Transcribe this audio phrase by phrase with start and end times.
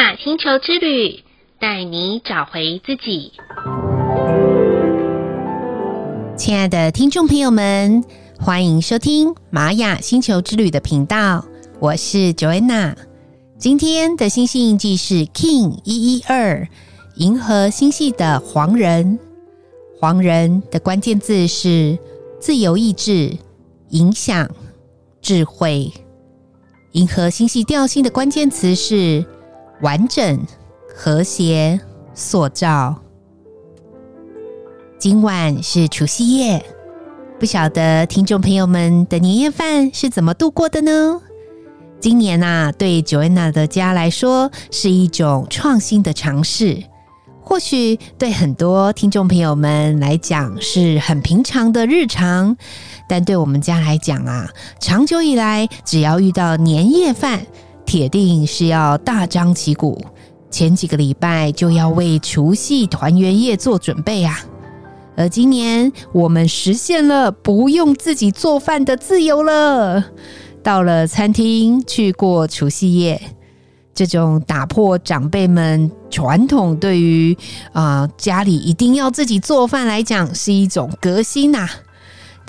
[0.00, 1.22] 雅星球之旅，
[1.60, 3.32] 带你找回自己。
[6.38, 8.02] 亲爱的听众朋友们，
[8.38, 11.44] 欢迎收听玛雅星球之旅的频道，
[11.78, 12.94] 我是 Joanna。
[13.58, 16.66] 今天的星系印记是 King 一一二，
[17.16, 19.18] 银河星系的黄人。
[19.98, 21.98] 黄人的关键字是
[22.40, 23.36] 自由意志、
[23.90, 24.48] 影响、
[25.20, 25.92] 智慧。
[26.92, 29.26] 银河星系调性的关键词是
[29.82, 30.46] 完整、
[30.94, 31.80] 和谐、
[32.14, 32.94] 塑造。
[34.98, 36.62] 今晚是除夕夜，
[37.38, 41.22] 不晓得听众朋友们的年夜饭是怎么度过的呢？
[41.98, 46.82] 今年啊，对 Joanna 的家来说是一种创新的尝试。
[47.42, 52.56] 或许对很多听众朋友们来讲是很平常的日常，
[53.08, 57.40] 但对我们家来讲啊，长久以来只要遇到年夜饭，
[57.90, 60.00] 铁定是要大张旗鼓。
[60.48, 64.38] 前几个礼拜就要为除夕团圆夜做准备啊。
[65.16, 70.04] 而今年我们实现了不用自己做饭的自由了，
[70.62, 73.20] 到了餐厅去过除夕夜。
[73.92, 77.36] 这种打破长辈们传统对于
[77.72, 81.70] 啊、家里一定要自己做饭来讲是一种革新呐、啊，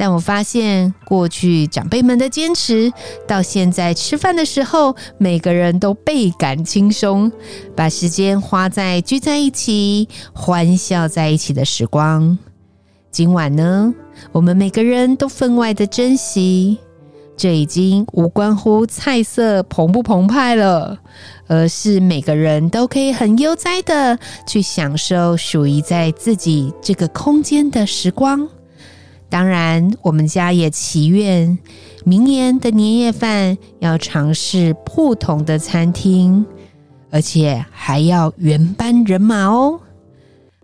[0.02, 2.92] 但我发现过去长辈们的坚持，
[3.28, 7.32] 到现在吃饭的时候，每个人都倍感轻松，
[7.76, 12.36] 把时间花在聚在一起、欢笑在一起的时光。
[13.12, 13.94] 今晚呢，
[14.32, 16.80] 我们每个人都分外的珍惜。
[17.38, 20.98] 这已经无关乎菜色澎不澎湃了，
[21.46, 28.50] 而是每个人都可以很悠哉的去享受属于在自己这个空间的时光。
[29.32, 31.58] 当然，我们家也祈愿
[32.04, 36.46] 明年的年夜饭要尝试不同的餐厅，
[37.10, 39.80] 而且还要原班人马哦。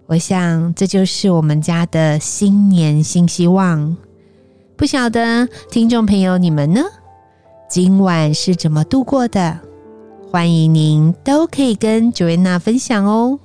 [0.05, 3.95] 我想，这就是我们家的新年新希望。
[4.75, 6.81] 不晓得听众朋友你们呢？
[7.69, 9.59] 今晚是怎么度过的？
[10.29, 13.39] 欢迎您都可以跟 Joanna 分享哦。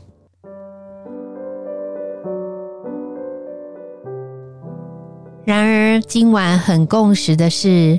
[6.01, 7.99] 今晚很共识的是，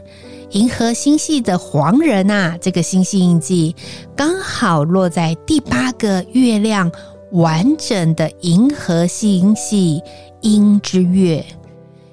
[0.51, 3.75] 银河星系的黄人啊，这个星系印记
[4.15, 6.91] 刚好落在第八个月亮
[7.31, 10.01] 完整的银河星系
[10.41, 11.43] 鹰之月。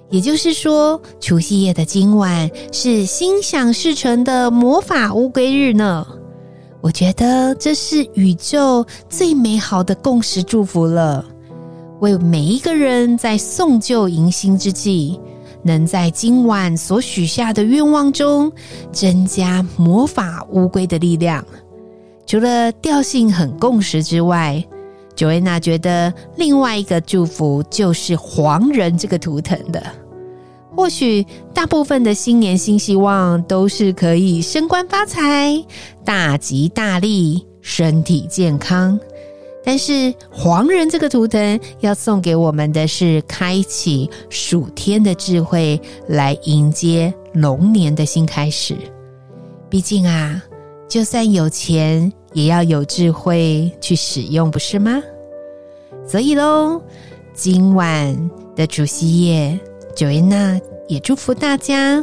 [0.09, 6.07] 也就是说，除夕夜的今晚是心想事成的魔法乌龟日呢。
[6.81, 11.25] 我觉得这是宇宙最美好的共识祝福了。
[12.01, 15.21] 为每一个人在送旧迎新之际，
[15.63, 18.51] 能在今晚所许下的愿望中，
[18.93, 21.45] 增加魔法乌龟的力量。
[22.27, 24.65] 除了调性很共识之外
[25.17, 29.83] ，Joanna 觉得另外一个祝福就是黄人这个图腾的。
[30.77, 35.63] 或许大部分的新年新希望都是可以升官发财、
[36.05, 38.99] 大吉大利、身体健康，
[39.63, 48.77] 但是黄人这个图腾要送给我们的是开启暑天的智慧，来迎接龙年的新开始。
[49.69, 50.43] 毕竟啊，
[50.89, 55.01] 就算有钱，也要有智慧去使用，不是吗？
[56.07, 56.81] 所以喽，
[57.35, 59.59] 今晚的除夕夜。
[59.95, 62.03] Joanna 也祝福大家，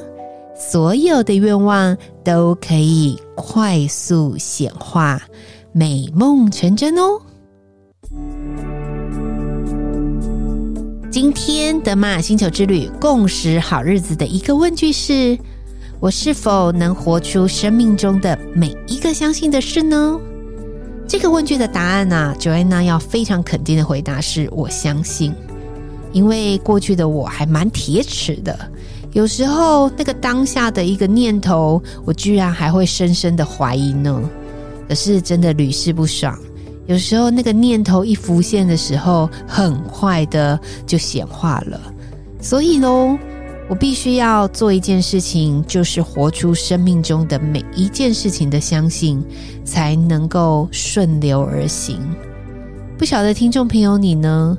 [0.55, 5.19] 所有的愿望都可以快速显化，
[5.71, 7.19] 美梦成真哦。
[11.09, 15.37] 今天德玛星球之旅共识好日子的一个问句是：
[16.01, 20.19] 我是否能活出生命中的每一个相信的事呢？
[21.07, 25.33] 这个问句的答案呢、啊，Joanna 要非常肯定的回答是：我相信。
[26.11, 28.57] 因为过去的我还蛮铁齿的，
[29.13, 34.21] 有时候那个当下的一个念头，我居然还会深深的怀疑呢。
[34.89, 36.37] 可是真的屡试不爽，
[36.87, 41.79] 有时候那个念头一浮现的时候，很快的就显化了。
[42.41, 43.19] 所以呢，
[43.69, 49.21] 我必须要做一件事情，就是活出生命中的每一件事情的相信，
[49.65, 51.99] 才能够顺流而行。
[52.97, 54.57] 不晓得听众朋友你呢？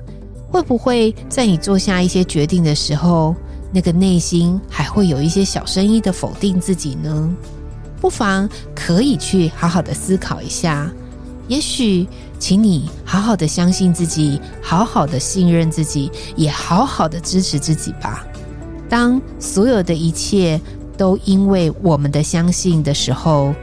[0.50, 3.34] 会不会在你做下一些决定的时候，
[3.72, 7.34] 那个内心还会有一些小声音的否定自己呢？
[8.00, 10.90] 不妨可以去好好的思考一下。
[11.48, 12.06] 也许，
[12.38, 18.26] 请你好好的相信自己，好好的信任自己，也好好的支持自己吧。
[18.88, 20.60] 当所有的一切
[20.96, 23.54] 都因为我们的相信的时候，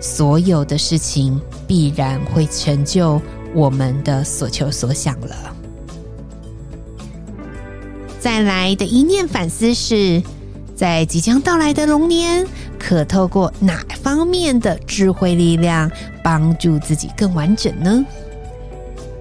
[0.00, 3.20] 所有的事情必然会成就
[3.54, 5.54] 我们的所求所想了。
[8.18, 10.22] 再来的一念反思是，
[10.74, 12.46] 在即将到来的龙年，
[12.78, 15.90] 可透过哪方面的智慧力量
[16.24, 18.02] 帮助自己更完整呢？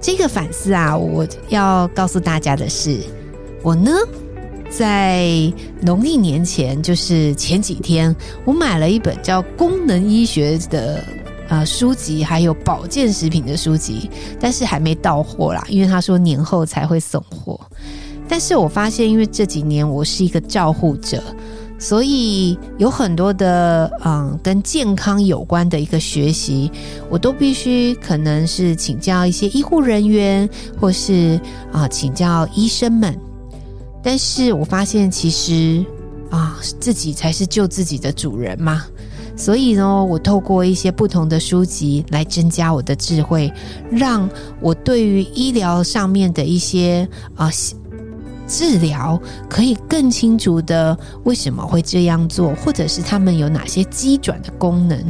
[0.02, 3.02] 这个反思啊，我要告诉大家的是，
[3.62, 3.92] 我呢，
[4.70, 5.52] 在
[5.82, 8.16] 农历年前，就是前几天，
[8.46, 11.04] 我买了一本叫《功能医学》的
[11.50, 14.10] 呃书籍，还有保健食品的书籍，
[14.40, 17.60] 但是还没到货啦，因为他说年后才会送货。
[18.30, 21.22] 但是我发现，因为这几年我是一个照护者。
[21.84, 26.72] 所以有很多的嗯，跟健康有关的一个学习，
[27.10, 30.50] 我都必须可能是请教一些医护人员，
[30.80, 31.38] 或是
[31.74, 33.14] 啊请教医生们。
[34.02, 35.86] 但是我发现其实
[36.30, 38.86] 啊自己才是救自己的主人嘛。
[39.36, 43.52] 所以呢，我透过一些不同的书籍来增加我的智慧，
[43.92, 44.30] 让
[44.62, 47.52] 我对于医疗上面的一些啊。
[48.54, 49.20] 治疗
[49.50, 55.04] 可以更清楚的为什么会这样做，或者是他们有哪些机转的功能。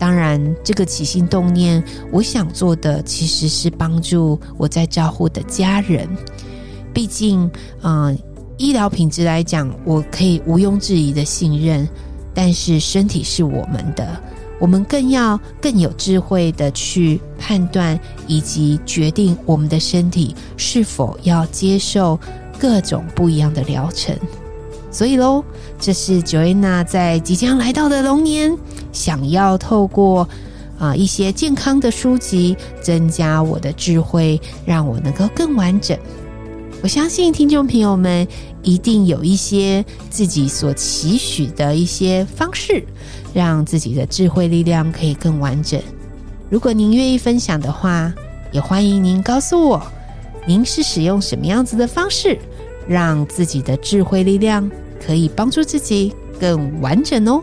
[0.00, 1.80] 当然，这个起心动念，
[2.10, 6.08] 我想做的其实是帮助我在照护的家人。
[6.92, 7.48] 毕竟，
[7.82, 8.18] 嗯、
[8.58, 11.88] 医疗品质来讲，我可以毋庸置疑的信任。
[12.34, 14.20] 但是，身体是我们的，
[14.58, 17.96] 我们更要更有智慧的去判断
[18.26, 22.18] 以及决定我们的身体是否要接受。
[22.62, 24.16] 各种不一样的疗程，
[24.92, 25.44] 所以喽，
[25.80, 28.56] 这是 Joanna 在即将来到的龙年，
[28.92, 30.28] 想要透过
[30.78, 35.98] 啊、一些健康的书籍，增加我的智慧，让我能够更完整。
[36.84, 38.24] 我相信听众朋友们
[38.62, 42.84] 一定有一些自己所期许的一些方式，
[43.34, 45.82] 让自己的智慧力量可以更完整。
[46.48, 48.14] 如果您愿意分享的话，
[48.52, 49.82] 也欢迎您告诉我，
[50.46, 52.38] 您是使用什么样子的方式。
[52.88, 54.70] 让自己的智慧力量
[55.04, 57.42] 可以帮助自己更完整哦。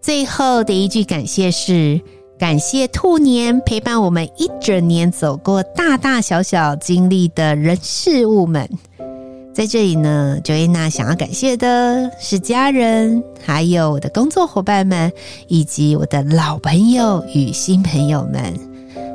[0.00, 2.00] 最后的一句感谢是：
[2.38, 8.66] 感谢兔年陪伴我们一整年走过大大小小经历的人事物们。
[9.58, 15.12] 在这里呢，Joanna 想要感谢的是家人，还有我的工作伙伴们，
[15.48, 18.54] 以及我的老朋友与新朋友们。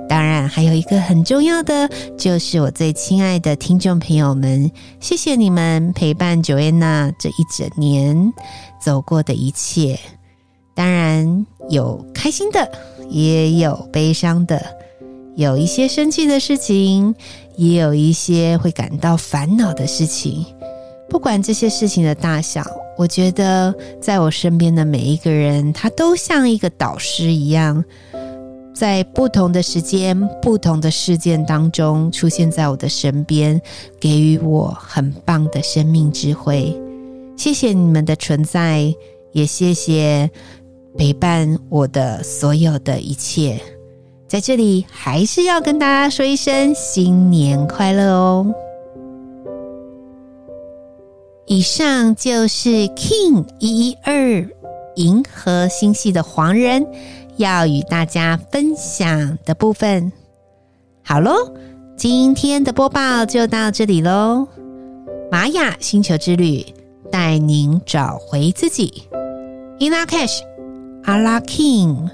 [0.09, 4.69] 当然，还有一个很重要的，就是我最亲爱的听众朋友们。
[4.99, 8.33] 谢谢你们陪伴 Joanna 这一整年
[8.81, 9.97] 走过的一切。
[10.75, 12.69] 当然，有开心的，
[13.09, 14.61] 也有悲伤的，
[15.35, 17.15] 有一些生气的事情。
[17.55, 20.43] 也有一些会感到烦恼的事情，
[21.07, 22.65] 不管这些事情的大小，
[22.97, 23.71] 我觉得
[24.01, 27.85] 在我身边的每一个人，他都像一个导师一样，
[28.73, 33.61] 在不同的时间、不同的事件当中出现在我的身边，
[33.99, 36.75] 给予我很棒的生命智慧。
[37.37, 38.91] 谢谢你们的存在，
[39.31, 40.27] 也谢谢
[40.97, 43.61] 陪伴我的所有的一切。
[44.33, 48.51] 在这里还是要跟大家说一声新年快乐哦！
[51.45, 54.49] 以上就是 King 一一二
[54.95, 56.83] 银河星系的黄人
[57.37, 60.11] 要与大家分享的部分。
[61.03, 61.53] 好喽，
[61.95, 64.47] 今天的播报就到这里喽。
[65.31, 66.65] 玛雅星球之旅
[67.11, 69.03] 带您找回自己。
[69.77, 70.39] Ina Cash，
[71.03, 72.09] 阿拉 King，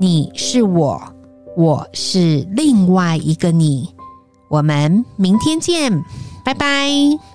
[0.00, 1.13] 你是我。
[1.56, 3.88] 我是另外一个你，
[4.48, 6.04] 我们明天见，
[6.44, 7.33] 拜拜。